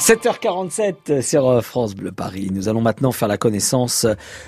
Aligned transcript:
7h47 0.00 1.20
sur 1.20 1.62
France 1.62 1.94
Bleu 1.94 2.10
Paris. 2.10 2.48
Nous 2.50 2.70
allons 2.70 2.80
maintenant 2.80 3.12
faire 3.12 3.28
la 3.28 3.36
connaissance 3.36 4.06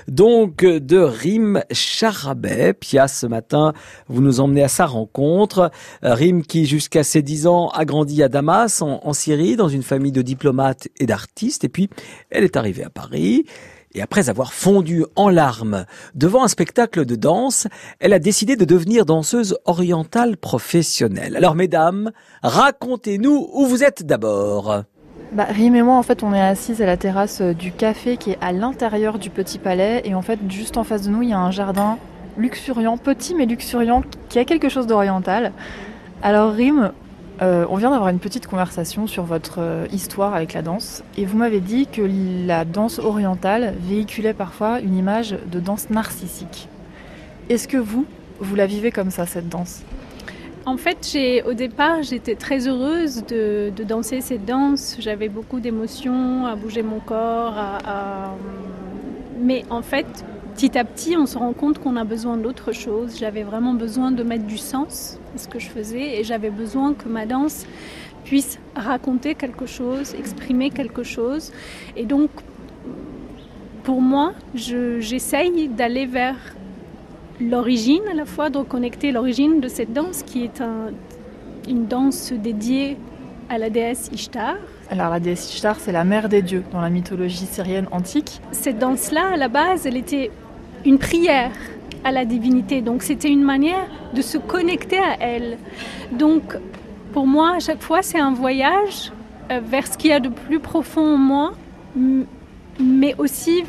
donc 0.09 0.65
de 0.65 0.99
Rim 0.99 1.63
Charabet. 1.71 2.73
Pia, 2.73 3.07
ce 3.07 3.27
matin, 3.27 3.75
vous 4.09 4.23
nous 4.23 4.41
emmenez 4.41 4.63
à 4.63 4.69
sa 4.69 4.87
rencontre. 4.87 5.71
Rim 6.03 6.43
qui, 6.43 6.65
jusqu'à 6.65 7.05
ses 7.05 7.21
10 7.21 7.47
ans, 7.47 7.69
a 7.69 7.85
grandi 7.85 8.23
à 8.23 8.31
Damas, 8.31 8.81
en 8.81 9.13
Syrie, 9.13 9.57
dans 9.57 9.69
une 9.69 9.83
famille 9.83 10.11
de 10.11 10.23
diplomates 10.23 10.89
et 10.99 11.05
d'artistes. 11.05 11.65
Et 11.65 11.69
puis, 11.69 11.91
elle 12.31 12.45
est 12.45 12.57
arrivée 12.57 12.85
à 12.85 12.91
Paris. 12.91 13.45
Et 13.95 14.01
après 14.01 14.31
avoir 14.31 14.55
fondu 14.55 15.05
en 15.17 15.29
larmes 15.29 15.85
devant 16.15 16.43
un 16.45 16.49
spectacle 16.49 17.05
de 17.05 17.15
danse, 17.15 17.69
elle 18.01 18.15
a 18.15 18.19
décidé 18.19 18.57
de 18.57 18.65
devenir 18.65 19.05
danseuse 19.05 19.59
orientale 19.67 20.39
professionnelle. 20.39 21.37
Alors 21.37 21.55
mesdames, 21.55 22.11
racontez-nous 22.43 23.51
où 23.53 23.67
vous 23.67 23.85
êtes 23.85 24.07
d'abord. 24.07 24.85
Bah, 25.33 25.47
Rim 25.49 25.75
et 25.75 25.83
moi, 25.83 25.97
en 25.97 26.03
fait, 26.03 26.23
on 26.23 26.35
est 26.35 26.41
assises 26.41 26.83
à 26.83 26.87
la 26.87 26.99
terrasse 26.99 27.41
euh, 27.41 27.55
du 27.55 27.73
café 27.73 28.19
qui 28.19 28.33
est 28.33 28.39
à 28.43 28.53
l'intérieur 28.53 29.19
du 29.19 29.31
Petit 29.31 29.59
Palais. 29.59 30.03
Et 30.05 30.15
en 30.15 30.21
fait, 30.21 30.39
juste 30.51 30.77
en 30.77 30.85
face 30.85 31.05
de 31.07 31.11
nous, 31.11 31.23
il 31.23 31.31
y 31.31 31.33
a 31.33 31.39
un 31.39 31.51
jardin 31.51 31.97
luxuriant, 32.37 32.99
petit 32.99 33.35
mais 33.35 33.47
luxuriant, 33.47 34.03
qui 34.29 34.39
a 34.39 34.45
quelque 34.45 34.69
chose 34.69 34.87
d'oriental. 34.87 35.53
Alors, 36.23 36.53
Rim, 36.53 36.93
euh, 37.41 37.65
on 37.71 37.77
vient 37.77 37.91
d'avoir 37.91 38.11
une 38.11 38.19
petite 38.19 38.47
conversation 38.47 39.07
sur 39.07 39.25
votre 39.25 39.55
euh, 39.61 39.87
histoire 39.91 40.35
avec 40.35 40.53
la 40.53 40.61
danse. 40.61 41.03
Et 41.17 41.25
vous 41.25 41.39
m'avez 41.39 41.61
dit 41.61 41.87
que 41.87 42.03
la 42.47 42.67
danse 42.67 42.99
orientale 42.99 43.73
véhiculait 43.81 44.35
parfois 44.35 44.81
une 44.81 44.99
image 44.99 45.35
de 45.51 45.61
danse 45.61 45.89
narcissique. 45.89 46.69
Est-ce 47.49 47.69
que 47.69 47.79
vous, 47.79 48.05
vous 48.39 48.55
la 48.55 48.67
vivez 48.67 48.91
comme 48.91 49.11
ça, 49.11 49.25
cette 49.25 49.49
danse? 49.49 49.83
En 50.65 50.77
fait, 50.77 51.17
au 51.47 51.55
départ, 51.55 52.03
j'étais 52.03 52.35
très 52.35 52.69
heureuse 52.69 53.25
de, 53.27 53.73
danser 53.85 54.21
cette 54.21 54.45
danse. 54.45 54.97
J'avais 54.99 55.29
beaucoup 55.29 55.61
d'émotions 55.61 56.47
à 56.47 56.55
bouger 56.55 56.83
mon 56.83 57.01
corps. 57.01 57.55
Mais 59.41 59.65
en 59.71 59.83
fait, 59.83 60.07
petit 60.55 60.79
à 60.79 60.85
petit, 60.85 61.17
on 61.17 61.27
se 61.27 61.37
rend 61.37 61.53
compte 61.53 61.79
qu'on 61.79 61.97
a 61.97 62.05
besoin 62.05 62.37
d'autre 62.37 62.73
chose. 62.73 63.17
J'avais 63.19 63.43
vraiment 63.43 63.75
besoin 63.75 64.13
de 64.13 64.23
mettre 64.23 64.45
du 64.45 64.59
sens 64.59 65.19
à 65.35 65.39
ce 65.39 65.49
que 65.49 65.59
je 65.59 65.69
faisais 65.69 66.21
et 66.21 66.25
j'avais 66.25 66.51
besoin 66.51 66.95
que 66.95 67.09
ma 67.09 67.27
danse 67.27 67.67
puisse 68.25 68.61
raconter 68.77 69.35
quelque 69.35 69.67
chose, 69.67 70.15
exprimer 70.15 70.71
quelque 70.71 71.03
chose. 71.03 71.53
Et 71.97 72.05
donc, 72.05 72.31
pour 73.83 74.01
moi, 74.01 74.33
j'essaye 74.55 75.69
d'aller 75.69 76.07
vers 76.07 76.37
l'origine 77.43 78.03
à 78.11 78.15
la 78.15 78.25
fois, 78.25 78.51
de 78.51 78.59
reconnecter 78.59 79.13
l'origine 79.13 79.61
de 79.61 79.69
cette 79.69 79.93
danse 79.93 80.23
qui 80.23 80.45
est 80.45 80.61
un, 80.61 80.91
une 81.69 81.87
danse 81.87 82.33
dédiée 82.33 82.97
à 83.49 83.59
la 83.59 83.71
déesse 83.71 84.11
Ishtar. 84.13 84.57
Alors 84.91 85.11
la 85.11 85.21
déesse 85.21 85.53
Ishtar, 85.53 85.79
c'est 85.79 85.93
la 85.93 86.05
mère 86.05 86.29
des 86.29 86.43
dieux 86.43 86.65
dans 86.73 86.81
la 86.81 86.91
mythologie 86.91 87.47
syrienne 87.47 87.87
antique. 87.91 88.41
Cette 88.53 88.79
danse-là, 88.79 89.33
à 89.35 89.37
la 89.37 89.49
base, 89.49 89.87
elle 89.87 89.97
était 89.97 90.31
une 90.85 90.99
prière 90.99 91.53
à 92.05 92.11
la 92.11 92.25
divinité, 92.25 92.81
donc 92.81 93.03
c'était 93.03 93.31
une 93.31 93.45
manière 93.45 93.87
de 94.15 94.23
se 94.23 94.39
connecter 94.39 94.99
à 94.99 95.17
elle. 95.21 95.59
Donc 96.13 96.57
pour 97.13 97.27
moi, 97.27 97.57
à 97.57 97.61
chaque 97.61 97.83
fois, 97.83 98.03
c'est 98.03 98.19
un 98.19 98.33
voyage 98.33 99.13
euh, 99.51 99.61
vers 99.63 99.87
ce 99.87 99.97
qu'il 99.97 100.11
y 100.11 100.15
a 100.15 100.21
de 100.21 100.29
plus 100.29 100.59
profond 100.59 101.15
en 101.15 101.19
moi, 101.19 101.53
mais 102.81 103.15
aussi 103.19 103.65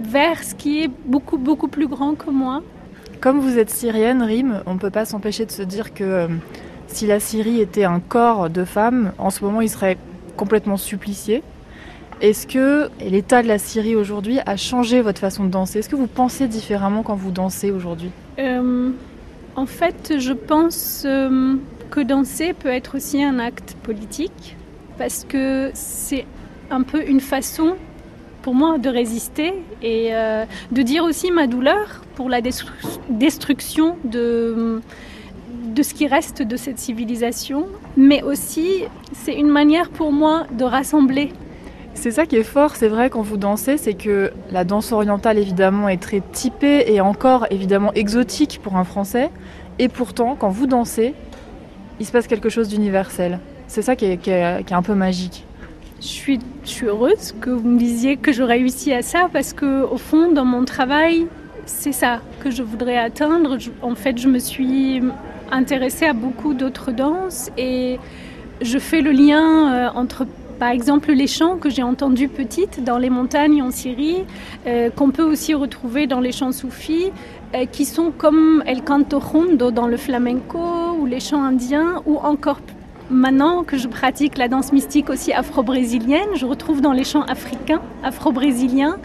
vers 0.00 0.42
ce 0.42 0.54
qui 0.54 0.82
est 0.82 0.90
beaucoup, 1.04 1.38
beaucoup 1.38 1.68
plus 1.68 1.86
grand 1.86 2.14
que 2.14 2.30
moi. 2.30 2.62
Comme 3.20 3.40
vous 3.40 3.58
êtes 3.58 3.70
syrienne, 3.70 4.22
Rim, 4.22 4.62
on 4.66 4.74
ne 4.74 4.78
peut 4.78 4.90
pas 4.90 5.04
s'empêcher 5.04 5.46
de 5.46 5.50
se 5.50 5.62
dire 5.62 5.94
que 5.94 6.04
euh, 6.04 6.28
si 6.86 7.06
la 7.06 7.18
Syrie 7.18 7.60
était 7.60 7.84
un 7.84 8.00
corps 8.00 8.50
de 8.50 8.64
femme, 8.64 9.12
en 9.18 9.30
ce 9.30 9.42
moment 9.44 9.60
il 9.60 9.68
serait 9.70 9.96
complètement 10.36 10.76
supplicié. 10.76 11.42
Est-ce 12.20 12.46
que 12.46 12.88
l'état 13.00 13.42
de 13.42 13.48
la 13.48 13.58
Syrie 13.58 13.96
aujourd'hui 13.96 14.38
a 14.46 14.56
changé 14.56 15.02
votre 15.02 15.18
façon 15.20 15.44
de 15.44 15.50
danser? 15.50 15.80
Est-ce 15.80 15.88
que 15.88 15.96
vous 15.96 16.06
pensez 16.06 16.48
différemment 16.48 17.02
quand 17.02 17.14
vous 17.14 17.30
dansez 17.30 17.70
aujourd'hui? 17.70 18.10
Euh, 18.38 18.90
En 19.56 19.66
fait, 19.66 20.14
je 20.18 20.32
pense 20.32 21.04
euh, 21.06 21.56
que 21.90 22.00
danser 22.00 22.52
peut 22.52 22.68
être 22.68 22.96
aussi 22.96 23.22
un 23.24 23.38
acte 23.38 23.74
politique 23.82 24.56
parce 24.98 25.24
que 25.28 25.70
c'est 25.74 26.26
un 26.70 26.82
peu 26.82 27.06
une 27.06 27.20
façon 27.20 27.76
pour 28.46 28.54
moi 28.54 28.78
de 28.78 28.88
résister 28.88 29.54
et 29.82 30.14
euh, 30.14 30.44
de 30.70 30.82
dire 30.82 31.02
aussi 31.02 31.32
ma 31.32 31.48
douleur 31.48 32.04
pour 32.14 32.28
la 32.28 32.40
destru 32.40 32.72
destruction 33.08 33.96
de, 34.04 34.80
de 35.74 35.82
ce 35.82 35.92
qui 35.92 36.06
reste 36.06 36.42
de 36.42 36.56
cette 36.56 36.78
civilisation, 36.78 37.66
mais 37.96 38.22
aussi 38.22 38.84
c'est 39.14 39.34
une 39.34 39.48
manière 39.48 39.90
pour 39.90 40.12
moi 40.12 40.46
de 40.52 40.62
rassembler. 40.62 41.32
C'est 41.94 42.12
ça 42.12 42.24
qui 42.24 42.36
est 42.36 42.44
fort, 42.44 42.76
c'est 42.76 42.86
vrai 42.86 43.10
quand 43.10 43.20
vous 43.20 43.36
dansez, 43.36 43.78
c'est 43.78 43.94
que 43.94 44.30
la 44.52 44.62
danse 44.62 44.92
orientale 44.92 45.38
évidemment 45.38 45.88
est 45.88 46.00
très 46.00 46.22
typée 46.30 46.84
et 46.86 47.00
encore 47.00 47.48
évidemment 47.50 47.92
exotique 47.94 48.60
pour 48.62 48.76
un 48.76 48.84
Français, 48.84 49.30
et 49.80 49.88
pourtant 49.88 50.36
quand 50.38 50.50
vous 50.50 50.68
dansez, 50.68 51.14
il 51.98 52.06
se 52.06 52.12
passe 52.12 52.28
quelque 52.28 52.48
chose 52.48 52.68
d'universel. 52.68 53.40
C'est 53.66 53.82
ça 53.82 53.96
qui, 53.96 54.04
est, 54.04 54.18
qui 54.18 54.30
est 54.30 54.72
un 54.72 54.82
peu 54.82 54.94
magique. 54.94 55.44
Je 56.00 56.06
suis, 56.06 56.38
heureuse 56.84 57.34
que 57.40 57.48
vous 57.48 57.66
me 57.66 57.78
disiez 57.78 58.16
que 58.16 58.30
je 58.30 58.42
réussi 58.42 58.92
à 58.92 59.02
ça 59.02 59.28
parce 59.32 59.52
que 59.54 59.82
au 59.82 59.96
fond, 59.96 60.30
dans 60.30 60.44
mon 60.44 60.64
travail, 60.64 61.26
c'est 61.64 61.92
ça 61.92 62.20
que 62.40 62.50
je 62.50 62.62
voudrais 62.62 62.98
atteindre. 62.98 63.56
En 63.80 63.94
fait, 63.94 64.18
je 64.18 64.28
me 64.28 64.38
suis 64.38 65.00
intéressée 65.50 66.04
à 66.04 66.12
beaucoup 66.12 66.52
d'autres 66.52 66.92
danses 66.92 67.50
et 67.56 67.98
je 68.60 68.78
fais 68.78 69.00
le 69.00 69.12
lien 69.12 69.72
euh, 69.72 69.88
entre 69.94 70.26
par 70.58 70.70
exemple 70.70 71.12
les 71.12 71.26
chants 71.26 71.56
que 71.56 71.68
j'ai 71.68 71.82
entendus 71.82 72.28
petites 72.28 72.82
dans 72.82 72.98
les 72.98 73.10
montagnes 73.10 73.62
en 73.62 73.70
Syrie, 73.70 74.24
euh, 74.66 74.90
qu'on 74.90 75.10
peut 75.10 75.22
aussi 75.22 75.54
retrouver 75.54 76.06
dans 76.06 76.20
les 76.20 76.32
chants 76.32 76.52
soufis, 76.52 77.10
euh, 77.54 77.66
qui 77.66 77.84
sont 77.84 78.10
comme 78.10 78.62
El 78.66 78.82
Canto 78.82 79.20
Hondo 79.32 79.70
dans 79.70 79.86
le 79.86 79.96
flamenco 79.96 80.58
ou 80.98 81.06
les 81.06 81.20
chants 81.20 81.42
indiens, 81.42 82.02
ou 82.06 82.16
encore 82.16 82.60
Maintenant 83.10 83.62
que 83.62 83.76
je 83.76 83.86
pratique 83.86 84.36
la 84.36 84.48
danse 84.48 84.72
mystique 84.72 85.10
aussi 85.10 85.32
afro-brésilienne, 85.32 86.34
je 86.34 86.44
retrouve 86.44 86.80
dans 86.80 86.92
les 86.92 87.04
chants 87.04 87.22
africains, 87.22 87.80
afro-brésiliens, 88.02 88.96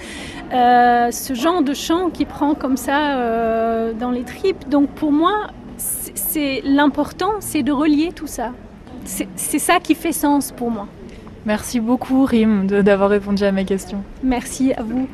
euh, 0.54 1.12
ce 1.12 1.34
genre 1.36 1.62
de 1.62 1.74
chant 1.76 2.10
qui 2.10 2.26
prend 2.26 2.56
comme 2.56 2.78
ça 2.78 3.18
euh, 3.18 3.94
dans 3.94 4.10
les 4.10 4.24
tripes. 4.24 4.68
Donc 4.70 4.90
pour 4.90 5.12
moi, 5.12 5.48
c'est 5.78 6.62
l'important, 6.64 7.34
c'est 7.40 7.62
de 7.62 7.72
relier 7.72 8.12
tout 8.14 8.28
ça. 8.28 8.52
C'est 9.06 9.60
ça 9.60 9.80
qui 9.80 9.96
fait 9.96 10.12
sens 10.12 10.52
pour 10.52 10.72
moi. 10.72 10.88
Merci 11.46 11.80
beaucoup, 11.80 12.26
Rim, 12.26 12.68
d'avoir 12.68 13.10
répondu 13.10 13.44
à 13.44 13.52
mes 13.52 13.66
questions. 13.66 14.04
Merci 14.24 14.74
à 14.74 14.84
vous. 14.84 15.08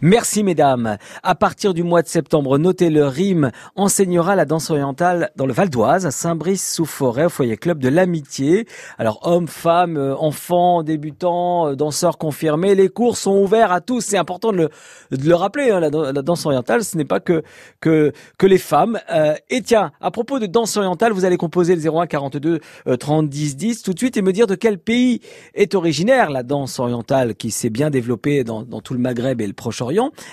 Merci 0.00 0.44
mesdames. 0.44 0.96
À 1.24 1.34
partir 1.34 1.74
du 1.74 1.82
mois 1.82 2.02
de 2.02 2.06
septembre, 2.06 2.56
notez 2.56 2.88
le 2.88 3.04
RIM 3.04 3.50
enseignera 3.74 4.36
la 4.36 4.44
danse 4.44 4.70
orientale 4.70 5.32
dans 5.34 5.44
le 5.44 5.52
Val 5.52 5.70
d'Oise, 5.70 6.06
à 6.06 6.12
Saint-Brice-sous-Forêt, 6.12 7.24
au 7.24 7.28
foyer 7.28 7.56
club 7.56 7.80
de 7.80 7.88
l'amitié. 7.88 8.68
Alors 8.98 9.18
hommes, 9.24 9.48
femmes, 9.48 9.96
euh, 9.96 10.14
enfants, 10.16 10.84
débutants, 10.84 11.70
euh, 11.70 11.74
danseurs 11.74 12.16
confirmés, 12.16 12.76
les 12.76 12.88
cours 12.88 13.16
sont 13.16 13.38
ouverts 13.38 13.72
à 13.72 13.80
tous. 13.80 14.02
C'est 14.02 14.18
important 14.18 14.52
de 14.52 14.58
le, 14.58 14.68
de 15.16 15.28
le 15.28 15.34
rappeler. 15.34 15.72
Hein, 15.72 15.80
la, 15.80 15.90
la, 15.90 16.22
danse 16.22 16.46
orientale, 16.46 16.84
ce 16.84 16.96
n'est 16.96 17.04
pas 17.04 17.18
que 17.18 17.42
que 17.80 18.12
que 18.38 18.46
les 18.46 18.58
femmes. 18.58 19.00
Euh, 19.10 19.34
et 19.50 19.62
tiens, 19.62 19.90
à 20.00 20.12
propos 20.12 20.38
de 20.38 20.46
danse 20.46 20.76
orientale, 20.76 21.10
vous 21.10 21.24
allez 21.24 21.36
composer 21.36 21.74
le 21.74 21.82
01 21.84 22.06
42 22.06 22.60
30 23.00 23.28
10 23.28 23.56
10 23.56 23.82
tout 23.82 23.94
de 23.94 23.98
suite 23.98 24.16
et 24.16 24.22
me 24.22 24.32
dire 24.32 24.46
de 24.46 24.54
quel 24.54 24.78
pays 24.78 25.22
est 25.54 25.74
originaire 25.74 26.30
la 26.30 26.44
danse 26.44 26.78
orientale 26.78 27.34
qui 27.34 27.50
s'est 27.50 27.70
bien 27.70 27.90
développée 27.90 28.44
dans, 28.44 28.62
dans 28.62 28.80
tout 28.80 28.94
le 28.94 29.00
Maghreb 29.00 29.40
et 29.40 29.46
le 29.46 29.54
Proche-Orient 29.54 29.87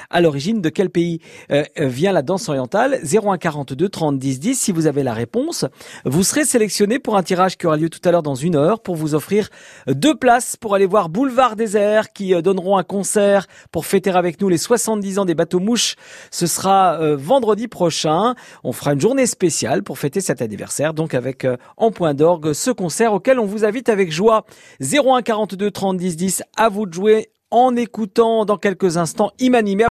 à 0.09 0.21
l'origine 0.21 0.61
de 0.61 0.69
quel 0.69 0.89
pays 0.89 1.19
euh, 1.51 1.63
vient 1.77 2.11
la 2.11 2.21
danse 2.21 2.49
orientale? 2.49 2.99
0142 3.03 3.89
30 3.89 4.19
10 4.19 4.39
10. 4.39 4.59
Si 4.59 4.71
vous 4.71 4.87
avez 4.87 5.03
la 5.03 5.13
réponse, 5.13 5.65
vous 6.05 6.23
serez 6.23 6.45
sélectionné 6.45 6.99
pour 6.99 7.17
un 7.17 7.23
tirage 7.23 7.57
qui 7.57 7.67
aura 7.67 7.77
lieu 7.77 7.89
tout 7.89 8.01
à 8.03 8.11
l'heure 8.11 8.23
dans 8.23 8.35
une 8.35 8.55
heure 8.55 8.81
pour 8.81 8.95
vous 8.95 9.15
offrir 9.15 9.49
deux 9.87 10.15
places 10.15 10.57
pour 10.57 10.75
aller 10.75 10.85
voir 10.85 11.09
Boulevard 11.09 11.55
Airs 11.75 12.11
qui 12.13 12.33
euh, 12.33 12.41
donneront 12.41 12.77
un 12.77 12.83
concert 12.83 13.47
pour 13.71 13.85
fêter 13.85 14.11
avec 14.11 14.39
nous 14.41 14.49
les 14.49 14.57
70 14.57 15.19
ans 15.19 15.25
des 15.25 15.35
bateaux 15.35 15.59
mouches. 15.59 15.95
Ce 16.31 16.47
sera 16.47 16.99
euh, 16.99 17.15
vendredi 17.15 17.67
prochain. 17.67 18.35
On 18.63 18.71
fera 18.71 18.93
une 18.93 19.01
journée 19.01 19.25
spéciale 19.25 19.83
pour 19.83 19.97
fêter 19.97 20.21
cet 20.21 20.41
anniversaire, 20.41 20.93
donc 20.93 21.13
avec 21.13 21.47
en 21.77 21.91
point 21.91 22.13
d'orgue 22.13 22.53
ce 22.53 22.71
concert 22.71 23.13
auquel 23.13 23.39
on 23.39 23.45
vous 23.45 23.65
invite 23.65 23.89
avec 23.89 24.11
joie. 24.11 24.45
0142 24.81 25.71
30 25.71 25.97
10 25.97 26.15
10. 26.15 26.43
À 26.57 26.69
vous 26.69 26.85
de 26.85 26.93
jouer 26.93 27.29
en 27.55 27.75
écoutant 27.77 28.43
dans 28.43 28.57
quelques 28.57 28.97
instants 28.97 29.31
Imanimé. 29.39 29.83